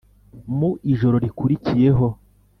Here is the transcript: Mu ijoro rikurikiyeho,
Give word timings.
Mu 0.57 0.69
ijoro 0.93 1.15
rikurikiyeho, 1.23 2.07